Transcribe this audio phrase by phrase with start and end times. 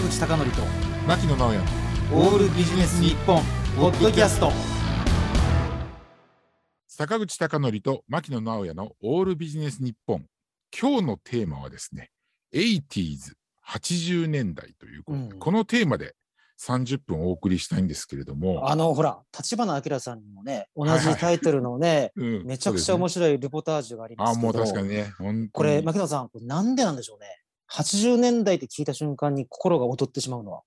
[0.00, 0.62] 坂口孝則と
[1.06, 1.58] 牧野直哉。
[2.14, 3.42] オールビジネス日本
[3.76, 4.50] ポッドキャスト。
[6.88, 10.24] 坂口孝則と牧野直哉のオールビジネス日本。
[10.78, 12.10] 今日のテーマはですね
[12.54, 13.34] 80s
[13.68, 15.38] 80年代ということで、うん。
[15.38, 16.14] このテーマで
[16.62, 21.14] 30分お送りしたいんですけれども、あの、ほら、立花明さんにもね、同はいはい。
[21.14, 25.12] じタイトルのね、 うんめちゃくちゃ面白いレポタージュがありますけど、あもう確かにね
[25.52, 27.39] これ、牧野さん、これなんでなんでしょうね。
[27.72, 30.62] 80年代って聞いた瞬間に心が劣ってしまうのは。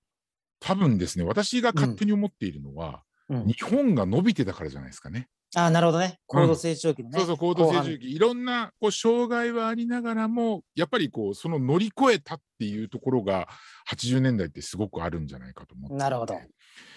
[0.60, 5.28] 多分ですね私が勝手に思っているのは、うん、日本が伸びてたからじゃないですかね。
[5.56, 6.18] あなるほどね。
[6.26, 7.18] 高度成長期のね。
[7.18, 13.48] そうそう、高度成後長期、いろんなこう障害はありながらも、やっぱりこう、その乗り越えたっていうところが、
[13.88, 16.34] 80年代ってすごくあるんじゃないかと思ってなるほど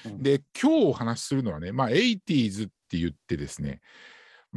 [0.05, 3.81] うんで、今日お話しするのはね、まあ、80s って言ってですね、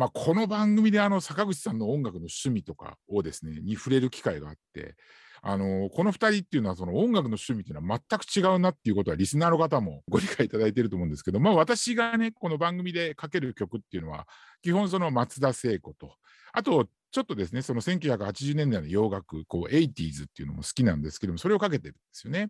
[0.00, 4.94] まあ、この番組であの坂口さんの音楽の趣味とかをですね、に触れる機会があって、
[5.42, 14.26] あのこの2人っていうのはその音楽の趣味っていうのは全く違うなっていうことはリスナーの方もご理解いただいていると思うんですけど、まあ、私がねこの番組でかける曲っていうのは
[14.62, 16.14] 基本その松田聖子と
[16.54, 22.48] あとちょっとですねその1980年代の洋楽こう 80s っていうのも好きなんですけどもそれをかけてるんですよね。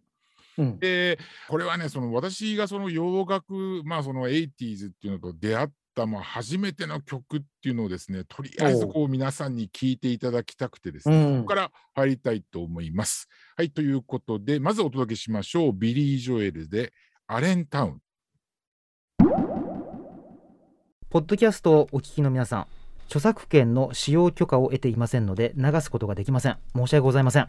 [0.58, 5.74] うんでこれはねその私がその洋楽まあその 80s っていうのと出会った
[6.06, 11.36] まあ初めての曲っていうのをですねとりあえずこう皆さんに聴いていただきたくてですね、うん。
[11.38, 13.28] ここから入りたいと思います。
[13.56, 15.72] はいということでまずお届けしましょう。
[15.72, 16.92] ビリー・ジョエルで
[17.26, 18.02] 「アレンタウン。
[21.08, 22.66] ポッドキャストをお聞きの皆さん
[23.06, 26.58] 著作権の使用許可を得ていませんので流すことができません。
[26.76, 27.48] 申し訳ございません」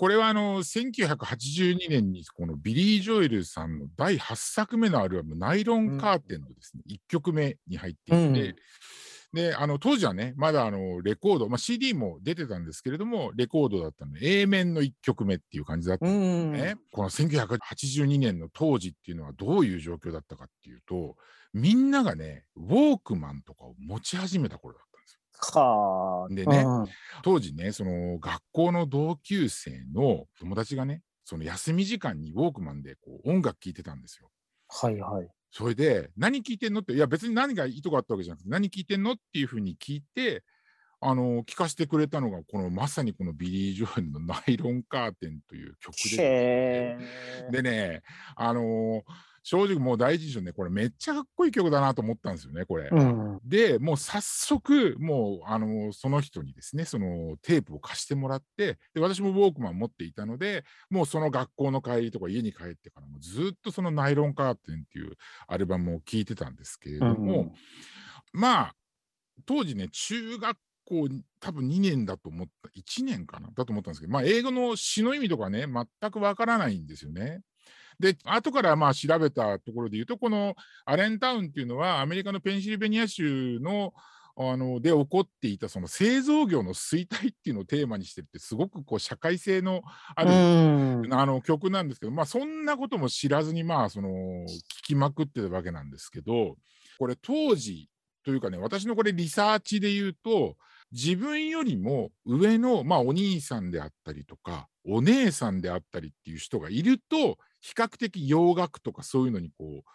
[0.00, 8.56] これはあの1982年にこのビリー・ジョエルさんの第8作目のアルバム「ナイロンカーテン」のですね、1曲目に入っていて、うん
[9.34, 16.76] であの当時はねまだあのレコード、まあ、CD も出てたんですけれどもレコードだったので A 面の1曲目っていう感じだったうんんですね。
[16.90, 21.16] この1982年の当時っていうのはどういう状況だったかっていうと
[21.52, 24.80] みんながねウォークマンとかを持ち始めた頃だ。
[25.40, 26.34] はあ。
[26.34, 26.86] でねうん
[27.22, 34.30] 当時ねその学校の同級生の友達がねその休み時間にウォークマンでこう音楽聴いてたんですよ。
[34.68, 35.28] はいはい。
[35.50, 40.44] それで何聴いてんのっていや別に何が意図があったわけじゃなくて何聴いてんのっていうふうに聞いて
[41.00, 46.98] あの聞かせてくれたのがこのまさにこのビリー・ジョエルの「ナイロンカーテン」という曲で。
[47.50, 48.02] でね
[48.36, 49.02] あの
[49.42, 52.88] 正直もう第一印象ねこれめっちゃかっこいい曲だなと思ったんですよねこれ。
[52.90, 53.40] うん。
[53.44, 65.12] でもう早速もうあのその人にですねそのテープを貸してもらってで私もウォークマン持っていたのでもうその学校の帰りとか家に帰ってからもずっとその「ナイロンカーテン」っていう
[65.48, 67.52] アルバムを聴いてたんですけれども、
[68.32, 68.74] まあ
[69.46, 77.40] 当時ね中学校に多分2年だと思った1年かなだと思ったんですけどまあ英語の詩の意味とかね全くわからないんですよね。
[78.00, 80.54] で後からまあ調べたところで言うとこの
[80.86, 83.92] アレンタウンっていうのはアメリカのペンシルベニア州の
[84.36, 89.82] あので起こっていたその製造業の衰退っていうのをテーマにしてるってすごくこう社会性の
[90.14, 91.12] ある、うん。
[91.12, 96.56] あの曲なんですけど、まあ、そんなことも知らずに、まあ、その聞きまくってるわけなんですけど
[96.98, 97.90] これ当時
[98.24, 100.56] というかね私のこれリサーチで言うと
[100.92, 109.90] 自分よりも上の、まあ、お兄さんであったりとかお姉さんであったりっていう人がいると比較的洋楽とかそういうのにこう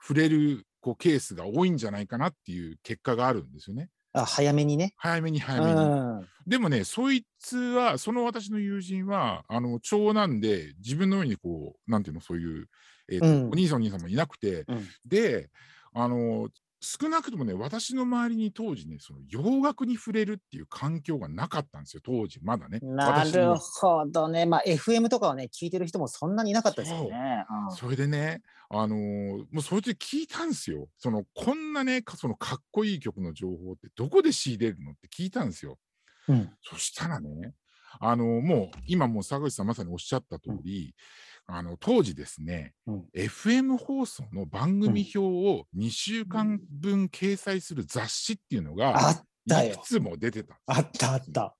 [0.00, 3.90] 触れるこうケースが多いんじゃないかなっていう結果があるんですよね。
[4.12, 4.94] あ、早めにね。
[4.96, 5.80] 早めにう早めに。
[5.80, 6.26] ん。
[6.46, 12.66] でもね、そいつは、その私の友人は、あの長男で、自分のようにこう、なんていうの、そういう、
[13.10, 15.50] えーとうんお兄さん、お兄さんもいなくて、うんで、
[15.92, 16.48] あの、
[16.80, 22.78] 少なくともね、私の周りに当時ね、その洋楽に触れるっていう環境がなかったんですよ、当時、まだね。
[22.82, 24.46] なるほどね。
[24.46, 27.44] まあ、FM とかはね、聞いてる人もそんなにいなかったですよね。
[27.50, 30.88] うんそれでね、あのーもうそいつで聞いたんですよ。
[30.98, 35.78] そのこんなねか、そのかっこいい曲の情報ってどこで仕入れるのって聞いたんですよ。
[36.28, 36.50] うん。
[36.62, 37.54] そしたらね、
[38.00, 40.94] あのもう今もう坂口さんまさにおっしゃった通り、
[41.50, 49.82] あの当時ですね、うん FM 放送の番組表を2週間分掲載する雑誌っていうのがあったよいく。
[49.86, 51.56] つも出てたあったあった。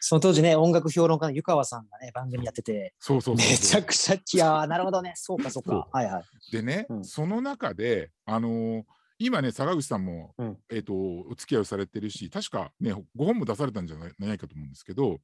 [0.00, 5.12] その当時ね、音楽評論家の湯川さんがね、番組やってて、そうそうそうめちゃくちゃ、いやーなるほどね。
[5.16, 5.88] そうか、そうか。
[5.92, 6.22] はいはい。
[6.50, 8.82] でね、うんその中で、あのー
[9.20, 15.18] 今ね、坂口さんも、うんえー、とお付き合いをされてるし、確かね、ご本も出されたんじゃないないかと思うんですけど、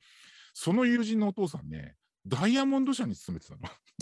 [0.53, 1.95] その友人のお父さんね、
[2.27, 3.61] ダイヤモンド社に勤めてたの。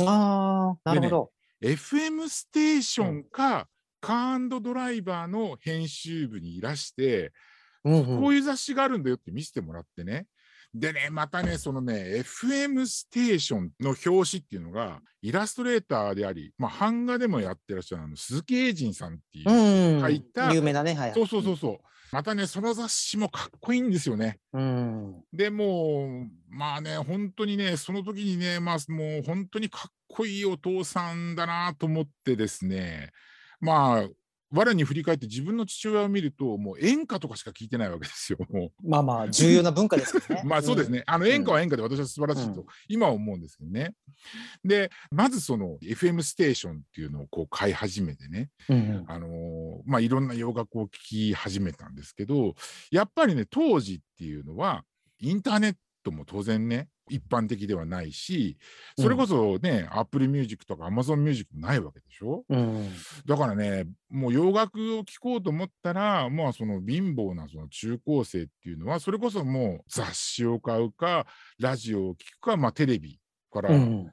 [0.09, 1.31] ああ、なるほど。
[1.63, 3.69] FM ステーションか、
[4.01, 7.33] カードライバーの編集部にいらして、
[7.85, 10.27] うんうんこういう雑誌があるんだよって見せてもらってね。
[10.75, 20.01] でね、またね、そのね、FM ステーションの表紙っていうのが、イラストレーターであり、まあ、版画でもやってらっしゃるあの鈴木英人さんっていう、うん。
[20.01, 21.13] 書いた有名なね、はい。
[21.13, 21.79] そうそうそうそう。
[22.13, 24.39] またね、その雑誌もかっこいいんですよね。
[24.53, 25.25] うん。
[25.33, 33.13] でもう、まあね、本当にね、その時にね、まあもう本当にかっこいいお父さんだなと思ってですね、
[33.61, 34.09] まあ、
[34.53, 38.39] 我に振り返って自分の父親を見ると、もう演歌とかしか聞いてないわけですよ。
[38.51, 40.47] もまあまあ、重要な文化ですねう。
[40.47, 41.03] まあそうですね。
[41.07, 43.95] あの演歌は演歌で私は素晴らしいとうん今は思うんですけどね。
[44.65, 48.77] で、まずその FM ステーションっていうのをこう買い始めてね、うん。
[48.77, 52.55] うんあのーまあいろんな洋楽を聴き始めたんですけど、
[52.91, 54.85] やっぱりね、当時っていうのは、
[55.19, 58.57] インターネットも当然ね、一般的ではないし、
[58.99, 62.45] それこそね、Apple Music とか Amazon Music もないわけでしょ？
[62.49, 62.91] うん。
[63.27, 71.27] だからね、もう洋楽を聴こうと思ったら、まあその貧乏なその中高生っていうのは、それこそもう雑誌を買うか、
[71.59, 73.19] ラジオを聴くか、まあテレビ
[73.53, 74.13] から、うん。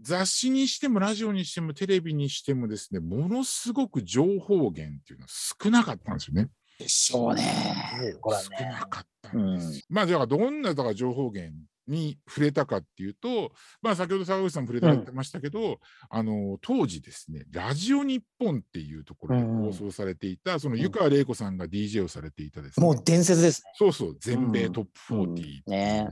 [0.00, 4.74] 雑誌にしてもラジオにしてもテレビにしてもですね、ものすごく情報源っ
[5.04, 6.48] ていうのは少なかったんですよね。
[6.78, 8.16] でしょうね。
[8.20, 8.70] これは少ね。
[8.72, 9.86] なかったうんです。
[9.88, 11.54] まあじゃあどんなだから情報源
[11.86, 15.78] に触れたかっていうと、まあ先ほど坂口さんも触れられてましたけど、
[16.10, 23.70] あの当時ですね、ラジオ日本っていうところでうんうん放送されていた、その湯川玲子さんが DJ をされていたですね、もう伝説ですね。
[23.76, 26.08] そうそう、全米トップ40うんっていうですねね。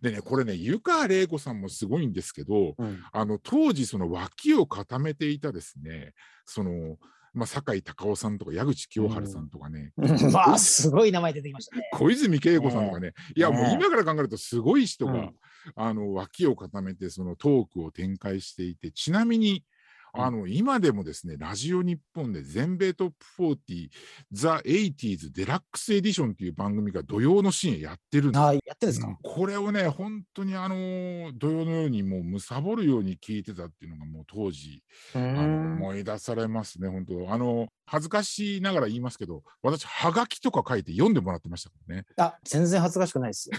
[0.00, 3.02] でね、これね、湯川玲子さんもすごいんですけど、うん。
[3.12, 6.12] あの当時その脇を固めていたですね、
[6.44, 6.96] その、
[7.34, 10.32] まあ、酒井隆夫さんとか矢口清春さんとかね、うん。
[10.32, 11.88] ま あ、すごい名前出てきましたね。
[11.92, 15.34] 小泉恵子さんとかね、いやもうね今から考えるとすごい人が、うん。
[15.76, 19.64] あの脇を固めてそのトークを展開していて、ちなみに、
[20.14, 23.88] あの今でもですね、ラジオ日本で全米トップ40、
[24.30, 29.06] ザ・ 80s デラックスエディションっていう番組が土曜の深夜やってるんですよはい、やってるんですか？
[29.08, 34.82] うんこれをね、本当にあのー土曜のようにもう貪るように聞いてたっていうのがもう当時、
[35.14, 35.72] うあのん。
[35.78, 37.32] 思い出されますね、本当。
[37.32, 42.04] あの、恥ずかしながら言いますけど、私、はがきとか書いて読んでもらってましたからね。
[42.18, 43.56] あ、全然恥ずかしくないですよ。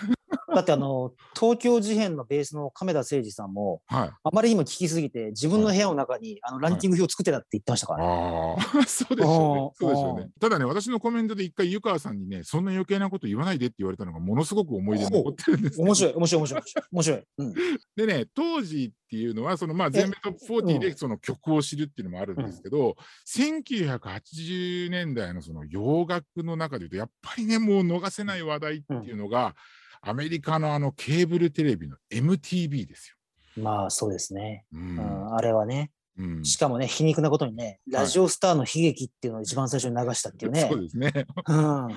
[0.55, 4.09] だってあの、東京事変のベースの亀田誠二さんも、はい。
[4.23, 8.09] あまりにも聞きすぎて、自分の部屋の中にあのランキング表を作ってたって言ってましたからね。
[8.09, 9.87] ああ、 そうでしょうね。
[9.87, 10.29] そうでしょうね。
[10.39, 16.63] ただね、私のコメントで一回、湯川さんにね、そんな余計なこと言わないでって言われたのが、ものすごく思い出に残ってるんです、面白い、面白い、面白い。
[16.91, 17.23] 面白い。
[17.37, 17.53] うん。
[17.95, 22.95] でね、当時っていうのは、そのまあ全米トップ40でその曲を知るっていうのもあるんですけど、
[23.27, 29.55] 1980年代のその洋楽の中で言うと、やっぱりね、もう逃せない話題っていうのが、
[30.05, 33.15] アメリカのあのケーブルテレビの MTV です
[33.55, 34.65] まあ、そうですね。
[34.73, 34.79] よ。
[34.79, 35.91] ううんん、あれはね。
[36.17, 40.67] うんしかもね、皮肉なことにね、ラジオスターの悲劇っていうのを一番最初に流したっていうね。
[40.69, 41.11] そうですね。
[41.47, 41.87] うん。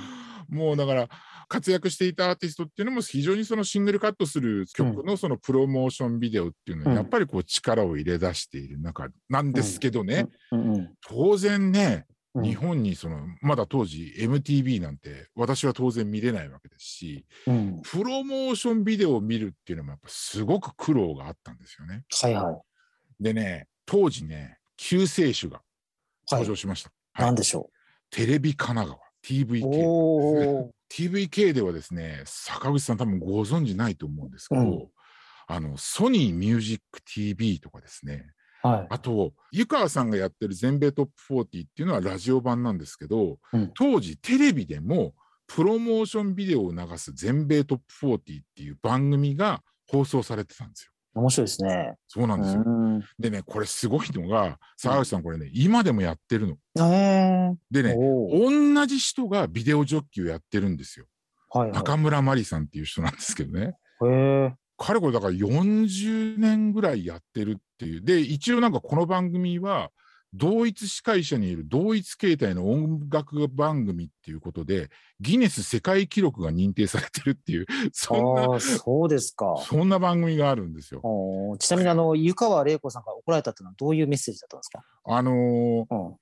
[0.49, 1.09] もうだから
[1.49, 10.29] 活躍していたアーティストっていうのも非常にそのシングルカットする曲のそのプロモーションビデオっていうのうんにやっぱりこう力を入れ出している中なんですけどね、
[11.07, 17.81] 当然ね、うん日本にそのまだ当時 MTV なんて私は当然見れないわけですしうん。
[17.83, 22.05] プロモーションビデオを見るっていうのもやっぱすごく苦労があったんですよね。
[22.23, 23.23] はいはい。
[23.23, 25.57] でね当時ね救世主が
[26.31, 26.57] はい登場。
[26.57, 26.91] しました。
[27.13, 27.71] はいなんでしょ
[28.11, 29.07] テレビ神奈川う。
[29.23, 30.71] TVK。
[30.89, 34.89] TVK ではですね、坂口さん多分ご存知ないと思うんですけど、うん
[35.49, 38.33] あの、ソニーミュージック TV とかですね、
[38.67, 38.87] はい。
[38.91, 45.15] あと、湯川さんがやってる全米トップ40っていうのはラジオ版なんですけど、うん当時テレビでも
[45.47, 50.93] プロモーションビデオを流す全米トップ40っていう番組が放送されてたんですよ。
[51.15, 51.95] 面白いですね。
[52.09, 52.63] そうなんですよ。
[52.67, 53.01] うん。
[53.19, 56.57] でね、これすごいのが、坂口さんこれね、今でもやってるの。
[56.93, 57.55] ええ。
[57.71, 61.07] でね、同じ人がビデオジョッキーをやってるんですよ。
[61.49, 63.77] はいは中村真理さんっていう人なんですけどね。
[64.03, 64.07] い。
[64.07, 64.55] へえ。
[64.77, 68.03] かれこれだから40年ぐらいやってるっていう。
[68.03, 69.91] で、一応なんかこの番組は、
[70.35, 74.91] 同一司会者にいる同一形態の音楽番組っていうことで、
[75.21, 79.55] ギネス世界記録が認定されてるっていう、 そんな、そうですか。
[79.67, 81.01] そんな番組があるんですよ。
[81.59, 84.85] ちなみにあの湯川玲子さんが怒られたっていうのはどういうメッセージだったんですか？
[85.05, 86.17] あのーうん。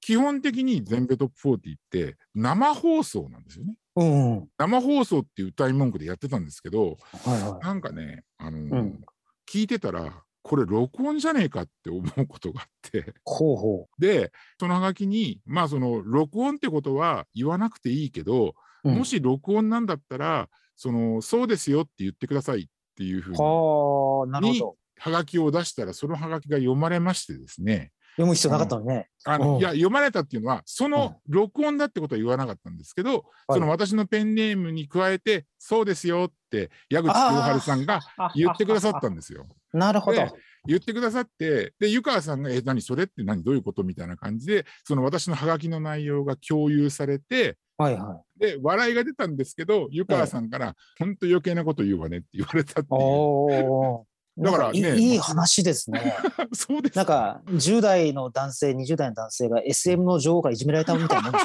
[0.00, 3.76] 基本的に全米トップ40って生放送なんですよね。
[3.96, 4.48] うんうん。
[4.58, 7.64] 生放送っていう歌い文句でやってたんですけど、はいはい。
[7.64, 9.04] なんかね、あのーうん
[9.46, 18.88] 聞いてたら、これ録音じゃねえかって思うことがあって、ほうほで、そのハガキに、まあその録音ってことは言わなくていいけど、う。
[18.88, 24.76] うんもし録音なんだったら、その、そうですよって言ってくださいっていうふうに、はあ、なるほど。
[24.98, 29.08] はがきを出したら、そのはがきが読まれましてですね、読む必要なかったのにね。
[29.26, 33.22] あうんのいや読まれたっていうのはその録音だってことは言わなかったんですけど、はい
[33.54, 38.00] その私のペンネームに加えて「そうですよ」って矢口清春さんが
[38.34, 39.46] 言ってくださったんですよ。
[39.72, 40.18] なるほど。
[40.18, 40.32] で
[40.66, 48.40] 言ってくださってで湯川さんが「え何それって何どういうこと?」みたいな感じでその私のハガキの内容が共有されてはいはい。
[48.40, 54.13] で笑いが出たんですけど湯川さんから「本当余計なこと言うわね」って言われたっていう。
[54.36, 56.14] だからねいい話ですね。
[56.52, 61.44] そうですなんか10代の男性、20代の男性が SM の女王からいじめられたみたいなもんでし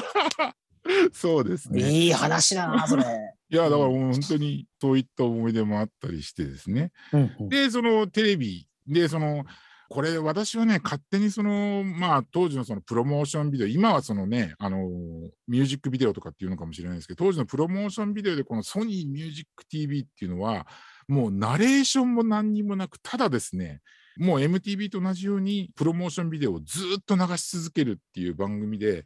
[1.12, 1.72] そうですょ。
[1.72, 1.88] ね。
[1.88, 3.04] いい話だな、それ。
[3.52, 6.92] いやだからもう本当にそういった思い出もあったりしてですね。
[7.12, 9.44] うんうんでそのテレビでその
[9.88, 14.88] これ私はね勝手にそのまあ当時のそのプロモーションビデオ今はそのねあの
[15.48, 20.64] ミュージックビデオとかっていうのかもしれないですけど当時のプロモーションビデオでこのソニーミュージック TV っていうのは
[21.10, 23.80] もうナレーションも何にもなくただですね
[24.16, 29.04] もう MTV と同じようにプロモーションビデオをずっと流し続けるっていう番組で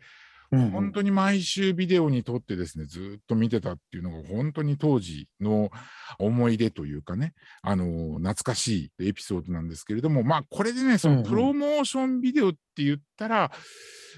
[0.54, 0.70] うんうん。
[0.70, 5.70] 本当に毎週ビデオに撮ってですね、ずっと見てたっていうのが本当に当時の
[6.18, 11.22] 思い出というかね、あの懐かしいエピソードなんですけれども、まあこれでね、そうんうん。
[11.24, 13.50] のプロモーションビデオって言ったら、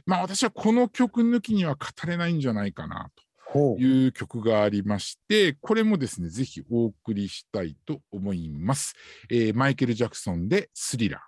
[0.04, 3.25] まあ私はこの曲抜きには語れないんじゃないかなほと
[3.78, 8.94] いう曲がありまして、これもですね、ぜひお送りしたいと思います。
[9.30, 11.20] えーマイケル・ジャクソンでスリラー。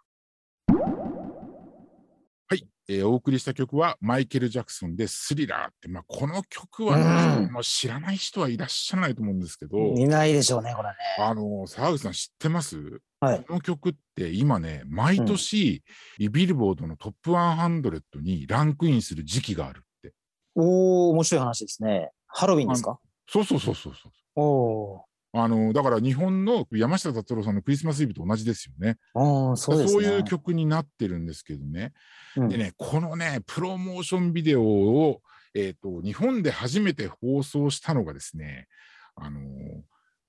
[2.50, 10.00] はい、えーお送りした曲はマイケル・ジャクソンでスリラーって、まあ、この曲はね、うんもう知らない人はいらっしゃらないと思うんですけど、う。
[10.00, 10.94] いないでしょうね、これね。
[11.18, 12.78] あの沢口さん知ってます？
[13.20, 13.44] はい。
[13.44, 15.82] この曲って今ね、毎年、
[16.18, 20.14] ビルボードのトップ100にランクインする時期があるって。
[20.54, 22.10] おお、面白い話ですね。
[22.28, 22.98] ハロウィンですか？
[23.26, 24.12] そうそうそうそうそう。
[24.36, 25.04] おお
[25.34, 28.96] あのだから日本の山下達郎さんのクリスマスイブと同じですよね。
[29.14, 29.50] ー。
[29.50, 30.04] うん、そうですね。
[30.04, 31.92] いう曲になってるんですけどね。
[32.36, 35.20] うんでね、このね、プロモーションビデオを、
[35.54, 38.68] えーと、日本で初めて放送したのがですね、
[39.16, 39.44] あのー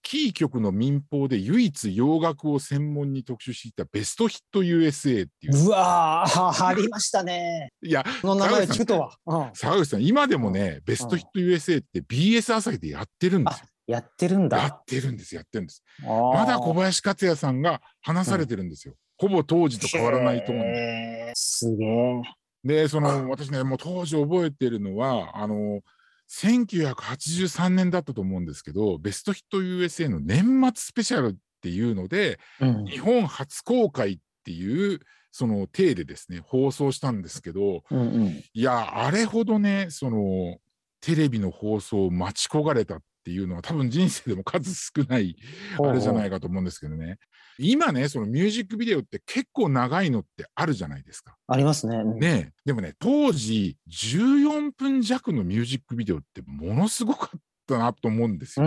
[0.10, 5.68] キー局の民放で唯一洋楽を専門に特集していたベストヒット USA っていう。
[5.68, 7.70] うわー、ありましたね。
[7.84, 9.16] いや、その名前を聞くとは。
[9.28, 13.66] うん沢口さん、今でもね、ベストヒット USA って BS 朝日でやってるんですよ。
[13.86, 14.58] やってるんだ。
[14.58, 15.84] やってるんです、やってるんです。
[16.04, 18.96] ままだ小林克也さんが話されてるんですよ。
[19.20, 22.22] ほぼ当時と変わらないと思うんですすげえ。
[22.64, 25.82] で、その、私ね、もう当時覚えてるのは、あの、
[26.30, 35.00] 1983年だったと思うんですけど、ベストヒット USA の年末スペシャルっていうので、うん日本初公開っていう、
[35.32, 38.44] その体でですね、放送したんですけど、うんうん。
[38.54, 40.58] いや、あれほどね、その、
[41.02, 45.36] テレビの放送を待ち焦がれたっていうのは、多分人生でも数少ない
[45.80, 47.18] あれじゃないかと思うんですけどね。
[47.60, 51.36] 今ね、そのミュージックビデオって結構長いのってあるじゃないですか。
[51.48, 51.98] ありますね。
[51.98, 58.66] うんねえでもね、当時14分弱のミュージックビデオってものすごかったなと思うんですよ。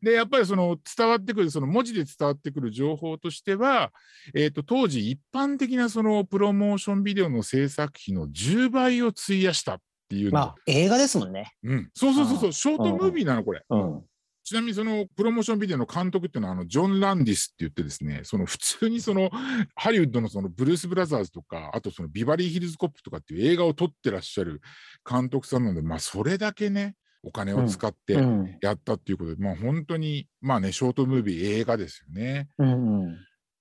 [0.00, 3.92] で、やっぱりその伝わってくる、その文字で伝わってくる情報としては、
[4.34, 9.80] えっ、と、当時一般的なそのプロモーションビデオの制作費の10倍を費やした
[10.12, 11.54] っていうまあ、映画ですもんね。
[11.64, 13.62] うん、そうそうそうそう、ショートムービーなの、これ。
[13.70, 14.02] うん。
[14.44, 19.30] ちなみにそのプロモーションビデオの監督っていうのはあのジョン・ランディスって言ってですね、その普通にその
[19.76, 24.60] ハリウッドのそのブルース・ブラザーズとか、あとそのビバリー・ヒルズ・コップとかっていう映画を撮ってらっしゃる
[25.08, 32.48] 監督さんなので、まあそれだけね、お金を使ってうんやったっていうことで、まあ本当に、まあね、ショートムービー映画ですよね。
[32.58, 33.16] うんうん。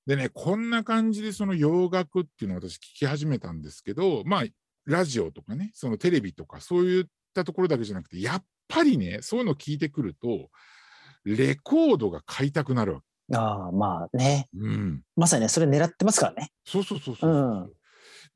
[0.07, 4.43] でね、こんな感じでその洋楽っていうのを私聞き始めたんですけど、まあ、
[4.85, 10.49] ラジオとかね、そのテレビとかそういったところだけじゃなくて、やっぱりね、そういうの聞いてくると、
[11.23, 13.37] レコードが買いたくなるわけ。
[13.37, 14.47] ああ、まあね。
[14.57, 15.01] うん。
[15.15, 16.51] まさにね、それ狙ってますからね。
[16.65, 17.31] そうそうそうそうそう。
[17.31, 17.71] うん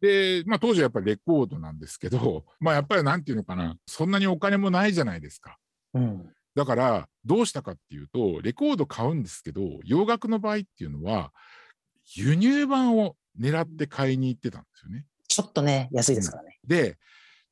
[0.02, 5.58] で、まあ当時はやっぱりレコードなんですけど、 まあやっぱりなんていうのかな、そんなにお金もないじゃないですか。
[5.94, 6.34] うん。
[6.54, 11.34] だから、どうしたかっていうと、レコード買うんですけど、洋楽の場合っていうのは、
[12.16, 15.06] 輸入版を狙って買いに行ってたんですよね。
[15.36, 16.60] ちょっとね、安いですからね。
[16.66, 16.98] で、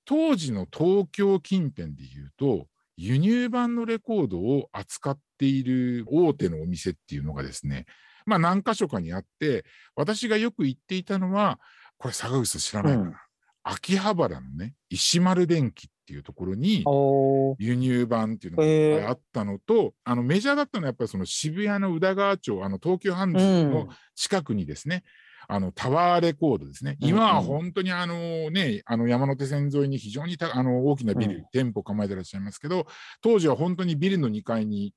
[0.05, 7.85] 当時の東京近辺でいうと、輸入版のレコードを扱っている大手のお店っていうのがですね、
[8.25, 9.65] まあ何箇所かにあって、
[9.97, 11.59] 私がよく行っていたのは、
[11.97, 13.15] これ坂口さん知らないかな、うん。
[13.63, 16.85] 秋葉原のね、石丸電機っていうところに、
[17.59, 25.03] 輸入版っていうのがあったのと、あのメジャーだったのはやっぱりその渋谷の宇田川町、あの東急ハンズの近くにですね、
[25.47, 26.97] あのタワーレコードですね。
[27.01, 32.87] うん今は本当にあのね、あの山手線沿いに非常にたあの大きなビル、うん店舗構えてらっしゃいますけど、
[33.21, 34.93] 当時は本当にビルの2階に、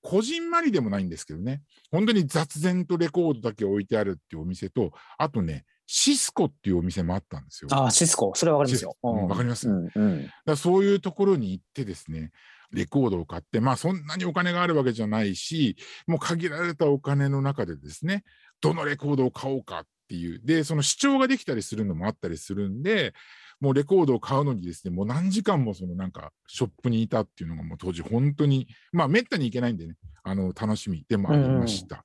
[0.00, 7.68] こじんまりでもないんですけどね、本当に雑然とレコードだけ置いてあるっていうお店と、あとね、シスコっていうお店もあったんですよ。
[7.72, 8.32] ああ、シスコ。
[8.34, 8.92] それはわかりますよ。
[8.92, 9.68] シスうんわかります？
[9.68, 10.30] うんうん。
[10.44, 12.30] だそういうところに行ってですね、
[12.70, 15.76] レコードを買って、まあそんなにお金があるわけじゃないし、
[16.06, 18.22] もう限られたお金の中でですね、
[18.60, 23.14] どのレコードを買おうかっていう、で、その視聴ができたりするのもあったりするんで、
[23.60, 32.04] もうレコードを買うのにですね、もう何時間もそのなんかショップにいたっていうのがもう当時本当に、まあめったに行けないんでね、あの楽しみでもありました。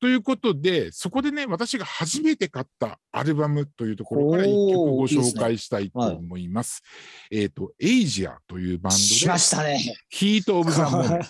[0.00, 6.82] ということで、そこでね、私が初めて買ったアルバムというところから一曲ご紹介したいと思います。
[7.30, 9.80] えっ、と、エイジアというバンドしで、ましたね。
[10.10, 11.26] Heat of the Moment。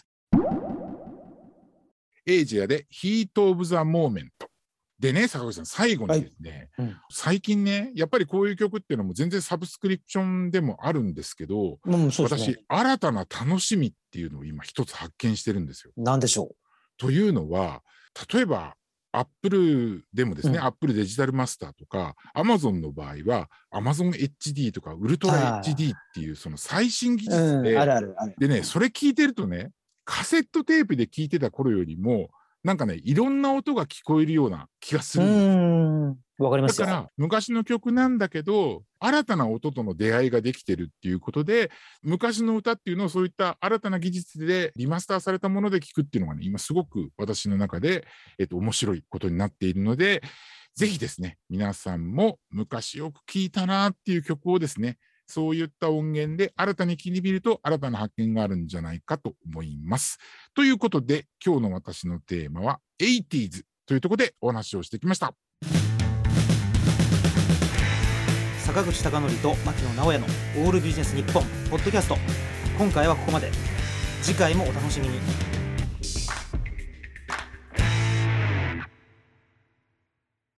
[2.26, 4.48] エイジアで Heat of the Moment。
[4.98, 15.92] でね、坂口さん、最後にですね、うん最近ね、やっぱりこういう曲っていうのも全然サブスクリプションでもあるんですけど、うん、そうです私ね。、新たな楽しみっていうのを今一つ発見してるんですよ。
[15.96, 16.52] なんでしょ
[16.96, 17.82] というのは、
[18.32, 18.76] 例えば、
[19.12, 27.30] アップルでもですね、うんアップルデジタルマスターとか、アマゾンの場合は、アマゾン HD とか、ウルトラ HD っていう、その最新技う。
[27.30, 27.76] 術うん、で。
[28.38, 29.70] でね、それ聞いてるとね、
[30.04, 32.30] カセットテープで聞いてた頃よりも、
[32.62, 36.86] なんかね、いろんな音が聞こえるような気がすうるんわかりますよ。
[36.86, 41.70] だから、昔の曲なんだけど、新たな音との出会いができてるっていうことで、
[42.02, 48.06] 昔の歌っていうのをそういった新たな技術でリマスターされたもので聞くっていうのがね、今すごく私の中で、
[48.38, 50.22] えっと、面白いことになっているので、
[50.74, 54.96] ぜひですね、皆さんも昔よく聴いたなっていう曲をですね、
[55.26, 60.18] そういった音源で新たに聴いてみると新たな発見があるんじゃないかと思います。
[60.54, 65.34] ということで、今日の私のテーマは 80s というところでお話をしてきました。
[68.64, 72.16] 坂口孝則と牧野直哉のオールビジネス日本ポッドキャスト
[72.78, 73.50] 今回はここまで
[74.22, 75.18] 次回もお楽しみに